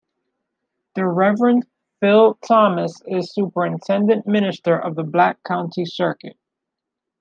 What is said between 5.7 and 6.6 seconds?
Circuit.